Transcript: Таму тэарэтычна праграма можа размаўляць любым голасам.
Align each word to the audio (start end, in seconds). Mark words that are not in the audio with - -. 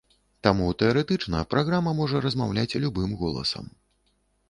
Таму 0.45 0.69
тэарэтычна 0.83 1.43
праграма 1.53 1.95
можа 2.01 2.25
размаўляць 2.27 2.77
любым 2.83 3.17
голасам. 3.25 3.73